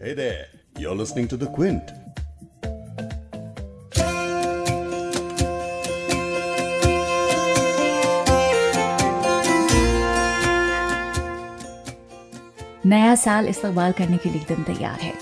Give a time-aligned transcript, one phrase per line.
[0.00, 0.46] Hey there,
[0.78, 1.82] you're listening to The Quint.
[12.86, 15.12] नया साल इस्तेमाल करने के लिए एकदम तैयार है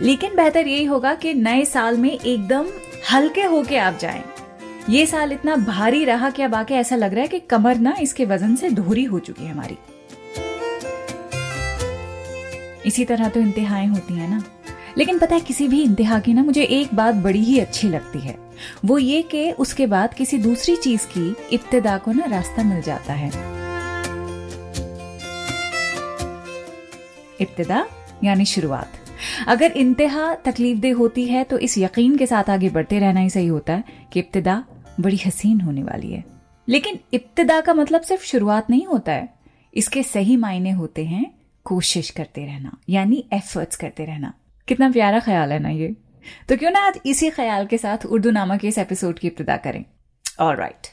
[0.00, 2.66] लेकिन बेहतर यही होगा कि नए साल में एकदम
[3.12, 4.22] हल्के होके आप जाएँ।
[4.90, 7.94] ये साल इतना भारी रहा कि अब आके ऐसा लग रहा है कि कमर ना
[8.00, 9.76] इसके वज़न से धोरी हो चुकी है हमारी
[12.86, 14.44] इसी तरह तो इंतहाएँ होती हैं ना।
[14.98, 18.18] लेकिन पता है, किसी भी इंतहा की ना, मुझे एक बात बड़ी ही अच्छी लगती
[18.18, 18.38] है।
[18.84, 23.12] वो ये कि उसके बाद किसी दूसरी चीज़ की इब्तदा को ना रास्ता मिल जाता
[23.12, 23.28] है।
[27.40, 27.86] इब्तदा
[28.24, 28.92] यानी शुरुआत।
[29.46, 33.30] अगर इंतहा तकलीफ़ दे होती है तो इस यकीन के साथ आगे बढ़ते रहना ही
[33.30, 34.64] सही होता है कि इब्तदा
[35.00, 36.24] बड़ी हसीन होने वाली है।
[36.68, 39.34] लेकिन इब्तदा का मतलब सिर्फ़ शुरुआत नहीं होता है।
[39.74, 44.32] इसके सही मायने होते हैं कोशिश करते रहना, यानी एफर्ट्स करते रहना।
[44.68, 45.96] कितना प्यारा ख्याल है ना ये।
[46.48, 49.56] तो क्यों ना आज इसी ख्याल के साथ उर्दू नामा के इस एपिसोड की इब्तदा
[49.56, 49.84] करें।
[50.40, 50.88] ऑल राइट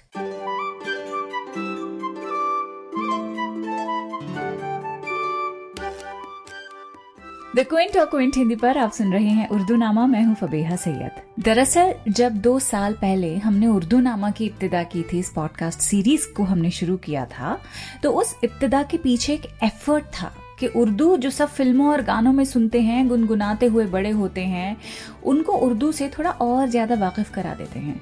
[7.55, 10.75] द क्विंट और क्विंट हिंदी पर आप सुन रहे हैं उर्दू नामा, मैं हूँ फबेहा
[10.75, 15.79] सैयद। दरअसल, जब दो साल पहले हमने उर्दू नामा की इब्तदा की थी इस पॉडकास्ट
[15.79, 17.61] सीरीज़ को हमने शुरू किया था
[18.03, 22.33] तो उस इब्तदा के पीछे एक एफर्ट था। कि उर्दू जो सब फ़िल्मों और गानों
[22.33, 24.77] में सुनते हैं, गुनगुनाते हुए बड़े होते हैं,
[25.23, 28.01] उनको उर्दू से थोड़ा और ज़्यादा वाकिफ करा देते हैं।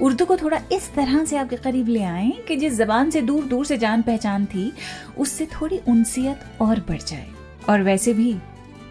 [0.00, 3.44] उर्दू को थोड़ा इस तरह से आपके करीब ले आए कि जिस जबान से दूर
[3.44, 4.72] दूर से जान पहचान थी,
[5.18, 7.26] उससे थोड़ी उनसियत और बढ़ जाए।
[7.68, 8.36] और वैसे भी,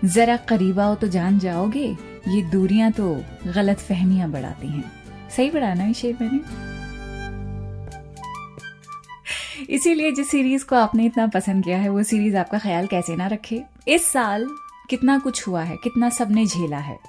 [0.05, 1.87] जरा करीब आओ तो जान जाओगे,
[2.27, 3.15] ये दूरियाँ तो
[3.47, 4.91] गलत फहमियाँ बढ़ाती हैं।
[5.29, 6.78] सही बढ़ाना है शेर मैंने।
[9.69, 13.27] इसीलिए जिस सीरीज़ को आपने इतना पसंद किया है, वो सीरीज़ आपका ख्याल कैसे ना
[13.27, 14.47] रखे। इस साल
[14.89, 16.99] कितना कुछ हुआ है, कितना सबने झेला है।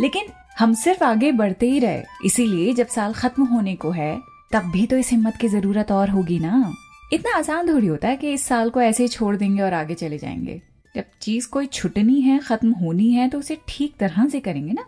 [0.00, 0.24] लेकिन
[0.58, 4.20] हम सिर्फ़ आगे बढ़ते ही रहे। इसीलिए जब साल खत्म होने को है,
[4.52, 6.74] तब भी तो इस हिम्मत की ज़रूरत और होगी ना।
[7.12, 9.94] इतना आसान थोड़ी होता है कि इस साल को ऐसे ही छोड़ देंगे और आगे
[9.94, 10.62] चले जाएँगे।
[10.96, 14.84] जब चीज़ कोई छुटनी है, खत्म होनी है तो उसे ठीक तरह से करेंगे ना।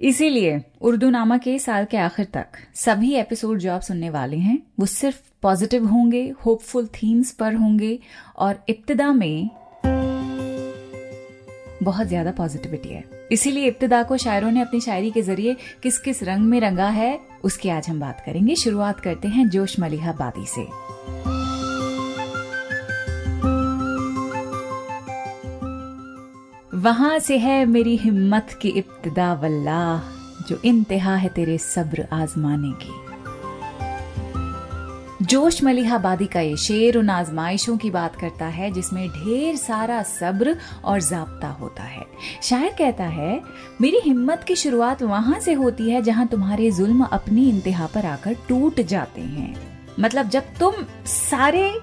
[0.00, 4.62] इसीलिए उर्दू नामा के साल के आखिर तक सभी एपिसोड जो आप सुनने वाले हैं,
[4.80, 7.98] वो सिर्फ़ पॉजिटिव होंगे होपफुल थीम्स पर होंगे
[8.36, 9.50] और इब्तदा में
[11.82, 16.22] बहुत ज़्यादा पॉजिटिविटी है। इसीलिए इब्तदा को शायरों ने अपनी शायरी के ज़रिए किस किस
[16.22, 20.46] रंग में रंगा है, उसकी आज हम बात करेंगे। शुरुआत करते हैं जोश मलिहा बादी
[20.46, 20.66] से।
[26.86, 30.00] वहाँ से है मेरी हिम्मत की इब्तदा वल्लाह,
[30.48, 32.92] जो इंतहा है तेरे सब्र आजमाने की।
[35.24, 40.56] जोश मलिहाबादी का ये शेर उन आजमाइशों की बात करता है, जिसमें ढेर सारा सब्र
[40.84, 42.06] और जाब्ता होता है।
[42.42, 43.42] शायर कहता है,
[43.80, 48.36] मेरी हिम्मत की शुरुआत वहाँ से होती है, जहाँ तुम्हारे जुल्म अपनी इंतहा पर आकर
[48.48, 49.54] टूट जाते हैं।
[50.00, 50.72] मतलब जब तुम
[51.06, 51.80] सारे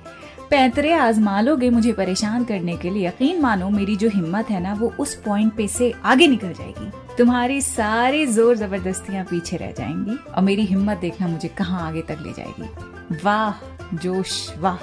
[0.54, 4.74] पैंतरे आजमा लोगे मुझे परेशान करने के लिए। यकीन मानो, मेरी जो हिम्मत है ना,
[4.74, 10.16] वो उस पॉइंट पे से आगे निकल जाएगी। तुम्हारी सारी ज़ोर जबरदस्तियाँ पीछे रह जाएँगी
[10.32, 13.66] और मेरी हिम्मत देखना मुझे कहाँ आगे तक ले जाएगी। वाह,
[13.98, 14.78] जोश वाह।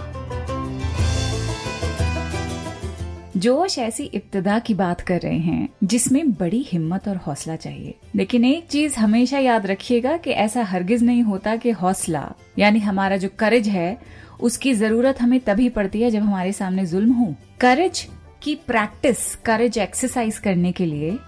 [3.37, 8.45] जोश ऐसी इब्तदा की बात कर रहे हैं, जिसमें बड़ी हिम्मत और हौसला चाहिए। लेकिन
[8.45, 13.29] एक चीज़ हमेशा याद रखिएगा कि ऐसा हरगिज नहीं होता कि हौसला, यानी हमारा जो
[13.39, 18.07] करेज है उसकी ज़रूरत हमें तभी पड़ती है जब हमारे सामने जुल्म हो। करेज
[18.43, 21.19] की प्रैक्टिस करेज एक्सरसाइज करने के लिए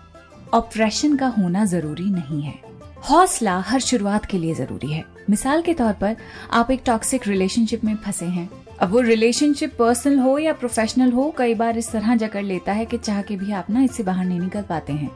[0.55, 2.55] ऑपरेशन का होना ज़रूरी नहीं है।
[3.11, 6.17] हौसला हर शुरुआत के लिए ज़रूरी है। मिसाल के तौर पर,
[6.53, 8.49] आप एक टॉक्सिक रिलेशनशिप में फंसे हैं।
[8.81, 12.85] अब वो रिलेशनशिप पर्सनल हो या प्रोफेशनल हो, कई बार इस तरह जकड़ लेता है
[12.85, 15.11] कि चाह के भी आप ना इससे बाहर नहीं निकल पाते हैं।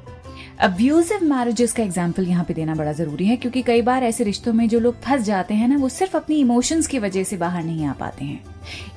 [0.59, 4.53] अब्यूजिव मैरिजेस का एग्ज़ाम्पल यहाँ पे देना बड़ा ज़रूरी है, क्योंकि कई बार ऐसे रिश्तों
[4.53, 7.65] में जो लोग फंस जाते हैं ना, वो सिर्फ़ अपनी इमोशंस की वजह से बाहर
[7.65, 8.41] नहीं आ पाते हैं।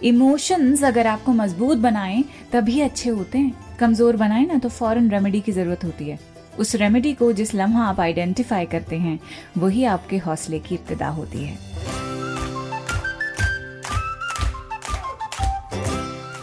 [0.03, 5.41] इमोशंस अगर आपको मज़बूत बनाएँ, तभी अच्छे होते हैं। कमज़ोर बनाए ना तो फॉरन रेमेडी
[5.41, 6.19] की ज़रूरत होती है।
[6.59, 9.19] उस रेमेडी को जिस लम्हा आप आइडेंटिफाई करते हैं,
[9.57, 11.57] वही आपके हौसले की इब्तदा होती है।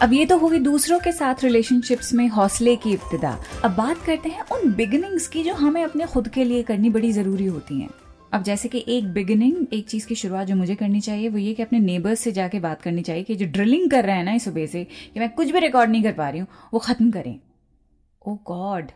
[0.01, 3.29] अब ये तो होगी दूसरों के साथ रिलेशनशिप्स में हौसले की इब्तदा।
[3.65, 7.11] अब बात करते हैं उन बिगिनिंग्स की जो हमें अपने खुद के लिए करनी बड़ी
[7.11, 7.89] ज़रूरी होती हैं।
[8.33, 11.53] अब जैसे कि एक बिगिनिंग एक चीज़ की शुरुआत जो मुझे करनी चाहिए, वो ये
[11.53, 14.33] कि अपने नेबर्स से जाके बात करनी चाहिए कि जो ड्रिलिंग कर रहे हैं ना
[14.33, 17.11] इस सुबह से कि मैं कुछ भी रिकॉर्ड नहीं कर पा रही हूँ, वो खत्म
[17.11, 17.39] करें।
[18.21, 18.91] ओ God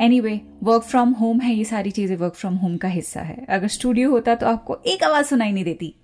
[0.20, 3.68] anyway work from home है, ये सारी चीज़ें वर्क फ्रॉम होम का हिस्सा है। अगर
[3.68, 5.94] स्टूडियो होता तो आपको एक आवाज़ सुनाई नहीं देती।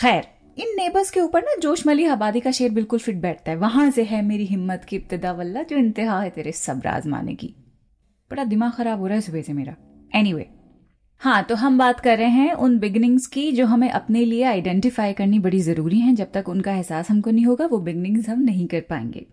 [0.00, 0.26] खैर
[0.58, 3.90] इन नेबर्स के ऊपर ना जोश मली आबादी का शेर बिल्कुल फिट बैठता है। वहाँ
[3.90, 7.54] से है मेरी हिम्मत की इब्तदा वल्ला जो इंतहा है तेरे सब माने की।
[8.30, 9.76] बड़ा दिमाग खराब हो रहा है सुबह से मेरा।
[10.14, 10.52] एनी anyway,
[11.20, 15.12] हाँ तो हम बात कर रहे हैं उन बिगनिंग्स की जो हमें अपने लिए आइडेंटिफाई
[15.12, 18.66] करनी बड़ी ज़रूरी है। जब तक उनका एहसास हमको नहीं होगा वो बिगनिंग्स हम नहीं
[18.66, 19.26] कर पाएँगे।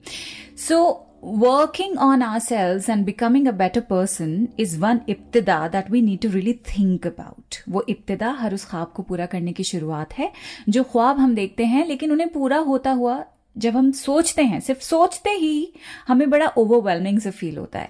[0.68, 6.02] So working on our selves and becoming a better person is one इब्तदा that we
[6.02, 10.14] need to really think about वो इब्तदा हर उस ख्वाब को पूरा करने की शुरुआत
[10.14, 10.32] है,
[10.70, 13.24] जो ख्वाब हम देखते हैं, लेकिन उन्हें पूरा होता हुआ
[13.58, 15.74] जब हम सोचते हैं, सिर्फ़ सोचते ही
[16.08, 17.90] हमें बड़ा ओवरवेलमिंग से फील होता है।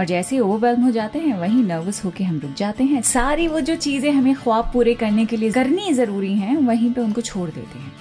[0.00, 3.60] और जैसे ओवरवेलम हो जाते हैं, वहीं नर्वस होके हम रुक जाते हैं। सारी वो
[3.60, 7.50] जो चीज़ें हमें ख्वाब पूरे करने के लिए करनी ज़रूरी हैं, वहीं पे उनको छोड़
[7.50, 7.92] देते हैं।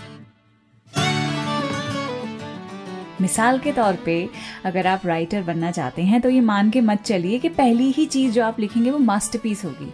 [3.22, 4.30] मिसाल के तौर पे
[4.66, 8.06] अगर आप राइटर बनना चाहते हैं तो ये मान के मत चलिए कि पहली ही
[8.06, 9.94] चीज़ जो आप लिखेंगे वो मास्टरपीस होगी।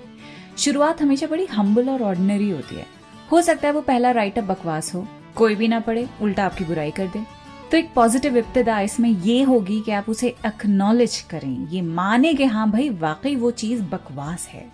[0.58, 2.86] शुरुआत हमेशा बड़ी हम्बल और ऑर्डिनरी होती है।
[3.32, 6.92] हो सकता है वो पहला राइटर बकवास हो, कोई भी ना पढ़े, उल्टा आपकी बुराई
[6.92, 7.24] कर दे।
[7.72, 12.46] तो एक पॉजिटिव इब्तदा इसमें ये होगी कि आप उसे एक्नॉलेज करें। ये माने कि
[12.46, 14.66] हाँ भाई, वाकई वो चीज़ बकवास है।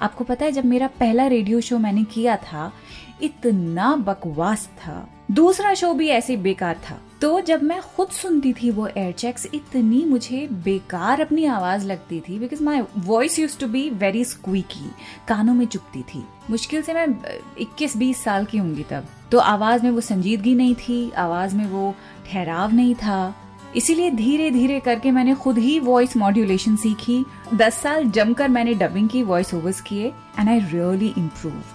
[0.00, 2.72] आपको पता है, जब मेरा पहला रेडियो शो मैंने किया था,
[3.22, 8.70] इतना बकवास था। दूसरा शो भी ऐसे बेकार था। तो जब मैं खुद सुनती थी
[8.70, 13.66] वो एयर चेक्स इतनी मुझे बेकार अपनी आवाज़ लगती थी because my voice use to
[13.66, 14.90] be very squeaky
[15.28, 17.06] कानों में चुपती थी। मुश्किल से मैं
[17.60, 21.94] 21-20 साल की होंगी तब। तो आवाज़ में वो संजीदगी नहीं थी, आवाज़ में वो
[22.32, 23.34] ठहराव नहीं था।
[23.76, 29.08] इसीलिए धीरे धीरे करके मैंने खुद ही वॉइस मॉड्यूलेशन सीखी। दस साल जमकर मैंने डबिंग
[29.08, 31.73] की वॉइस ओवर्स किए एंड आई रियली इम्प्रूव्ड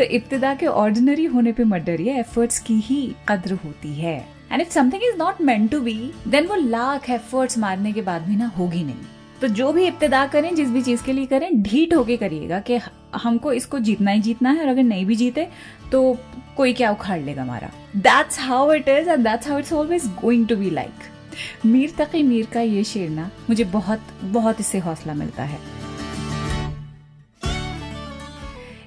[0.00, 4.14] तो इब्तदा के ऑर्डिनरी होने पे मत डरिए एफर्ट्स की ही कद्र होती है।
[4.52, 5.94] And if something is not meant to be
[6.28, 9.04] then वो लाख एफर्ट्स मारने के बाद भी ना होगी नहीं।
[9.40, 12.78] तो जो भी इब्तदा करें, जिस भी चीज़ के लिए करें, ढीठ होके करिएगा कि
[13.14, 15.46] हमको इसको जीतना ही जीतना है और अगर नहीं भी जीते
[15.92, 16.16] तो
[16.56, 20.46] कोई क्या उखाड़ लेगा हमारा। That's how it is and that's how it's always going
[20.48, 25.14] to be like Mir Taqi Mir का ये शेर ना, मुझे बहुत बहुत इससे हौसला
[25.14, 25.58] मिलता है।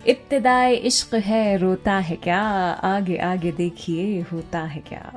[0.07, 2.41] इब्तदाए इश्क है, रोता है क्या?
[2.83, 5.13] आगे आगे देखिए, होता है क्या?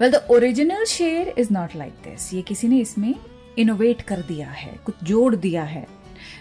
[0.00, 3.14] वेल द ओरिजिनल शेर इज़ नॉट लाइक दिस ये किसी ने इसमें
[3.58, 5.86] इनोवेट कर दिया है, कुछ जोड़ दिया है।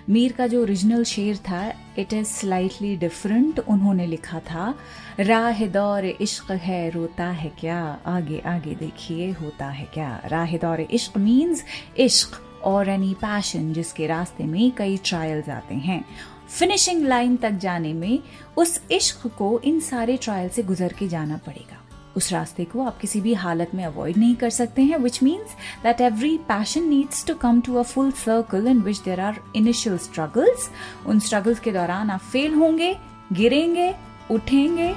[0.09, 1.61] मीर का जो ओरिजिनल शेर था
[1.99, 4.73] इट इज़ स्लाइटली डिफरेंट उन्होंने लिखा था,
[5.19, 7.79] राह दौर इश्क है, रोता है क्या?
[8.05, 10.21] आगे आगे देखिए, होता है क्या?
[10.25, 11.63] राह दौर इश्क मीन्स
[11.97, 16.03] इश्क और एनी पैशन जिसके रास्ते में कई ट्रायल्स आते हैं।
[16.49, 18.19] फिनिशिंग लाइन तक जाने में
[18.57, 21.81] उस इश्क को इन सारे ट्रायल से गुजर के जाना पड़ेगा।
[22.17, 25.47] उस रास्ते को आप किसी भी हालत में अवॉइड नहीं कर सकते हैं which means
[25.83, 29.97] that every passion needs to come to a full circle in which there are initial
[29.97, 30.69] struggles
[31.05, 32.97] उन स्ट्रगल्स के दौरान आप फेल होंगे,
[33.33, 33.95] गिरेंगे,
[34.31, 34.95] उठेंगे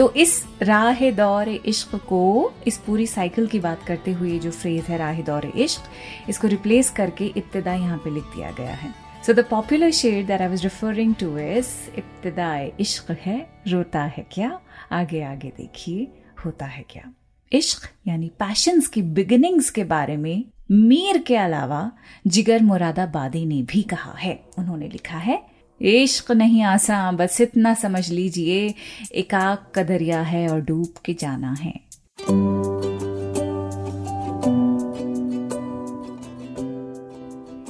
[0.00, 4.84] तो इस राह दौर इश्क को, इस पूरी साइकिल की बात करते हुए जो फ्रेज
[4.84, 5.80] है राह दौर इश्क
[6.28, 8.94] इसको रिप्लेस करके इब्तदा यहाँ पे लिख दिया गया है।
[9.26, 11.66] So the popular shade that I was referring to is
[11.98, 14.60] इब्तदाए इश्क है, रोता है क्या?
[14.92, 16.12] आगे आगे देखिए,
[16.44, 17.12] होता है क्या?
[17.52, 21.92] इश्क यानी पैशंस की बिगिनिंग्स के बारे में, मीर के अलावा
[22.26, 28.10] जिगर मुरादाबादी ने भी कहा है। उन्होंने लिखा है इश्क नहीं आसा, बस इतना समझ
[28.10, 28.74] लीजिए,
[29.14, 31.72] एकाक का दरिया है और डूब के जाना है।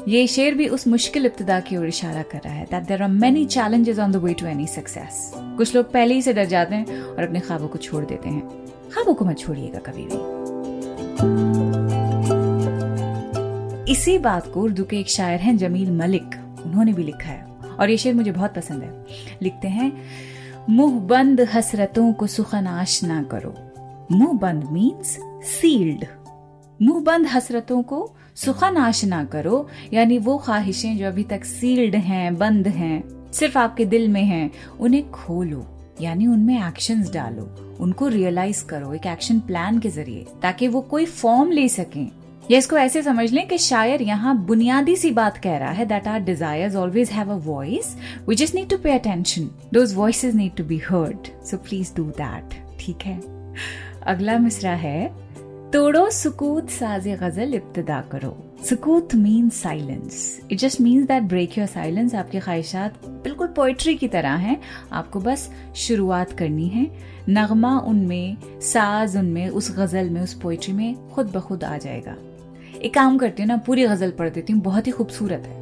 [0.08, 3.08] ये शेर भी उस मुश्किल इब्तदा की ओर इशारा कर रहा है that there are
[3.08, 6.74] many challenges on the way to any success कुछ लोग पहले ही से डर जाते
[6.74, 8.48] हैं और अपने ख्वाबों को छोड़ देते हैं।
[8.92, 10.18] ख्वाबों को मत छोड़िएगा कभी भी।
[13.92, 16.34] इसी बात को उर्दू के एक शायर हैं जमील मलिक,
[16.66, 17.49] उन्होंने भी लिखा है।
[17.80, 19.04] और ये शेर मुझे बहुत पसंद है।
[19.42, 19.92] लिखते हैं
[20.70, 23.54] मुँह बंद हसरतों को सुखनाश ना करो।
[24.16, 26.04] मुँह बंद मीन्स सील्ड
[26.82, 32.38] मुँह बंद हसरतों को सुखनाश ना करो। यानी वो ख्वाहिशें जो अभी तक सील्ड हैं,
[32.38, 35.66] बंद हैं, सिर्फ़ आपके दिल में हैं, उन्हें खोलो।
[36.00, 41.06] यानी उनमें एक्शंस डालो। उनको रियलाइज़ करो, एक एक्शन प्लान के ज़रिए, ताकि वो कोई
[41.06, 42.12] फॉर्म ले सकें।
[42.50, 46.08] या इसको ऐसे समझ लें कि शायर यहाँ बुनियादी सी बात कह रहा है that
[46.08, 47.94] our desires always have a voice
[48.28, 52.04] we just need to pay attention those voices need to be heard so please do
[52.18, 53.20] that ठीक है?
[54.06, 55.08] अगला मिसरा है,
[55.72, 58.36] तोड़ो सुकूत साजे गज़ल इब्तदा करो.
[58.68, 64.08] सुकूत mean silence it just means that break your silence आपकी ख्वाहिशात बिल्कुल पोइट्री की
[64.08, 64.60] तरह हैं.
[64.92, 66.86] आपको बस शुरुआत करनी है.
[67.28, 72.16] नगमा उनमें, साज उनमें, उस गज़ल में, उस पोइट्री में खुद ब खुद आ जाएगा.
[72.82, 75.58] एक काम करती हूँ ना, पूरी गज़ल पढ़ देती हूँ, बहुत ही खूबसूरत है।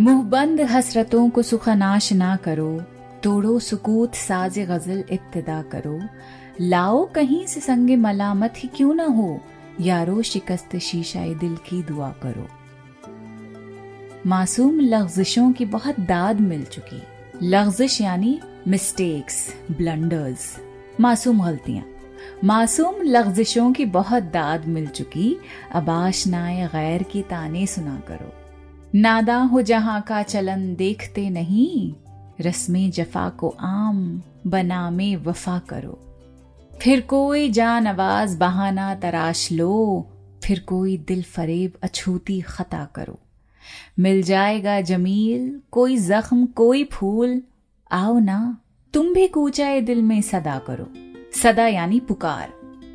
[0.00, 2.70] मुहबंद हसरतों को सुखनाश ना करो,
[3.22, 6.00] तोड़ो सुकूत साज गज़ल इब्तदा करो।
[6.60, 9.40] लाओ कहीं से संगे मलामत ही क्यों ना हो,
[9.80, 12.48] यारो शिकस्त शीशाए दिल की दुआ करो।
[14.26, 17.02] मासूम लफ्जिशों की बहुत दाद मिल चुकी।
[17.42, 20.56] लफ्जिश यानी मिस्टेक्स ब्लंडर्स
[21.00, 21.84] मासूम गलतियाँ।
[22.44, 25.36] मासूम लफ्जिशों की बहुत दाद मिल चुकी।
[25.72, 28.32] अब आशनाए गैर की ताने सुना करो।
[28.94, 31.94] नादा हो जहाँ का चलन देखते नहीं,
[32.40, 36.06] रस्मे जफा को आम बना में वफा करो।
[36.82, 40.06] फिर कोई जान आवाज़ बहाना तराश लो,
[40.44, 43.18] फिर कोई दिल फरेब अछूती खता करो।
[43.98, 47.42] मिल जाएगा जमील, कोई जख्म, कोई फूल,
[47.92, 48.58] आओ ना,
[48.94, 52.52] तुम भी कूचाए दिल में सदा करो। सदा यानी पुकार।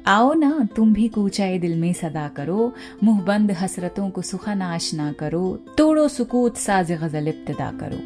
[0.07, 2.73] आओ ना, तुम भी कूचाए दिल में सदा करो
[3.03, 5.45] मुँह बंद हसरतों को सुखा नाश ना करो,
[5.77, 7.97] तोड़ो सुकूत साज गज़ल इब्तदा करो।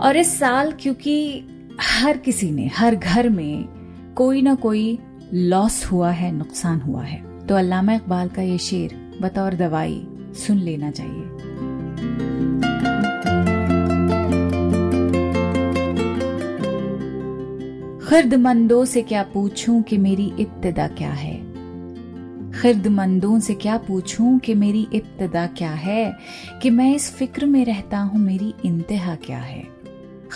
[0.00, 1.18] और इस साल क्योंकि
[1.80, 4.98] हर किसी ने, हर घर में कोई ना कोई
[5.34, 10.58] लॉस हुआ है, नुकसान हुआ है तो अल्लामा इकबाल का ये शेर, बतौर दवाई, सुन
[10.58, 11.35] लेना चाहिए।
[18.08, 21.34] खिरदमंदों से क्या पूछूँ कि मेरी इब्तदा क्या है?
[22.52, 26.16] खिरदमंदों से क्या पूछूँ कि मेरी इब्तदा क्या है?
[26.62, 29.62] कि मैं इस फ़िक्र में रहता हूँ मेरी इंतहा क्या है?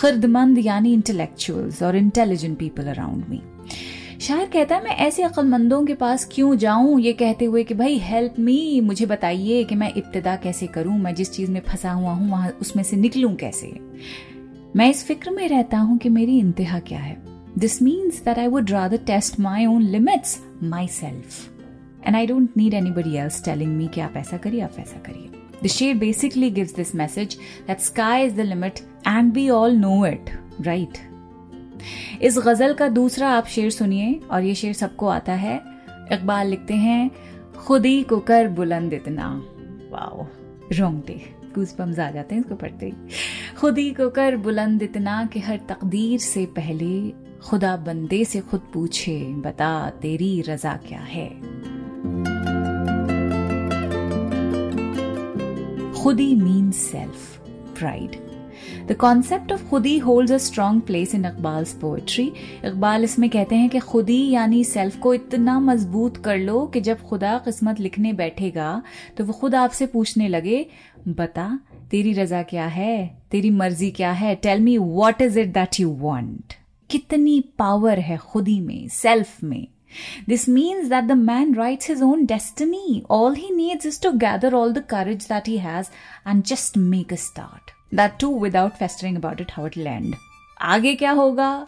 [0.00, 3.42] खिरदमंद यानी इंटेलेक्चुअल्स और इंटेलिजेंट पीपल अराउंड मी
[4.20, 7.00] शायर कहता है, मैं ऐसे अक्लमंदों के पास क्यों जाऊँ?
[7.00, 10.98] ये कहते हुए कि, भाई हेल्प मी मुझे बताइए कि मैं इब्तदा कैसे करूँ?
[10.98, 13.80] मैं जिस चीज़ में फंसा हुआ हूँ, वहाँ उसमें से निकलूं कैसे?
[14.76, 18.46] मैं इस फ़िक्र में रहता हूँ कि मेरी इंतहा क्या है। This means that I
[18.46, 20.42] would rather test my own limits
[20.88, 21.50] myself
[22.06, 25.30] and I don't need anybody else कि आप ऐसा करिए आप करिए।
[25.62, 27.34] The shade basically gives this message
[27.68, 30.30] that sky is the limit and we all know it,
[30.66, 30.98] right?
[32.22, 35.56] इस गज़ल का दूसरा आप शेर सुनिए और ये शेर सबको आता है।
[36.12, 37.10] इकबाल लिखते हैं
[37.56, 39.42] खुद ही को कर बुलंद इतना।
[39.90, 40.26] वाओ
[40.72, 41.22] रोंगटे
[41.54, 42.92] गूज आ जाते हैं इसको पढ़ते ही।
[43.58, 49.24] खुद को कर बुलंद इतना कि हर तकदीर से पहले खुदा बंदे से खुद पूछे,
[49.24, 51.28] बता, तेरी रजा क्या है?
[55.92, 57.38] खुदी mean self
[57.78, 58.10] pride
[58.86, 62.32] the concept of खुदी hold a strong place in Iqbal's poetry
[62.64, 67.00] Iqbal इसमें कहते हैं कि खुदी यानी सेल्फ को इतना मज़बूत कर लो कि जब
[67.00, 68.82] खुदा किस्मत लिखने बैठेगा
[69.16, 70.66] तो वो खुद आपसे पूछने लगे
[71.08, 71.58] बता,
[71.90, 73.20] तेरी रजा क्या है?
[73.30, 74.34] तेरी मर्ज़ी क्या है?
[74.34, 76.54] Tell me what is it that you want
[76.90, 79.66] कितनी पावर है खुदी में सेल्फ में?
[80.28, 84.54] This means that the man writes his own destiny all he needs is to gather
[84.54, 85.90] all the courage that he has
[86.28, 90.14] and just make a start that too without festering about it how it land
[90.60, 91.66] आगे क्या होगा?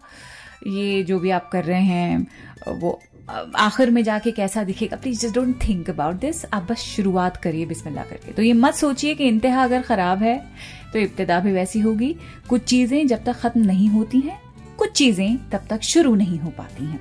[0.66, 2.26] ये जो भी आप कर रहे हैं,
[2.68, 2.98] वो
[3.29, 4.97] आखिर में जाके कैसा दिखेगा?
[4.97, 8.75] Please just don't think about this आप बस शुरुआत करिए बिस्मिल्लाह करके। तो ये मत
[8.75, 10.37] सोचिए कि इंतहा अगर खराब है
[10.93, 12.14] तो इब्तदा भी वैसी होगी।
[12.49, 14.38] कुछ चीज़ें जब तक खत्म नहीं होती हैं,
[14.79, 17.00] कुछ चीज़ें तब तक शुरू नहीं हो पाती हैं।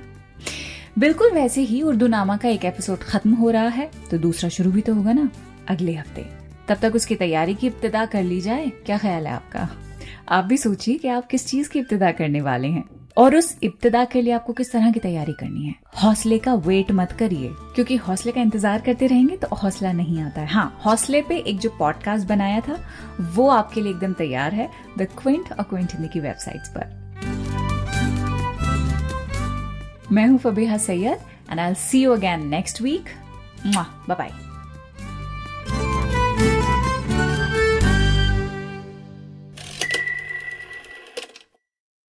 [0.98, 4.70] बिल्कुल वैसे ही उर्दू नामा का एक एपिसोड खत्म हो रहा है तो दूसरा शुरू
[4.72, 5.28] भी तो होगा ना,
[5.68, 6.26] अगले हफ़्ते।
[6.68, 9.68] तब तक उसकी तैयारी की इब्तदा कर ली जाए, क्या ख्याल है आपका?
[10.28, 12.84] आप भी सोचिए कि आप किस चीज़ की इब्तदा करने वाले हैं।
[13.16, 15.74] और उस इब्तदा के लिए आपको किस तरह की तैयारी करनी है?
[16.02, 20.40] हौसले का वेट मत करिए। क्योंकि हौसले का इंतज़ार करते रहेंगे तो हौसला नहीं आता
[20.40, 22.78] है। हाँ हौसले पे एक जो पॉडकास्ट बनाया था,
[23.20, 27.00] वो आपके लिए एकदम तैयार है द क्विंट और क्विंट हिंदी की वेबसाइट पर।
[30.12, 31.18] मैं हूँ Fabiha Syed
[31.50, 33.14] and I see you again next week
[34.08, 34.30] bye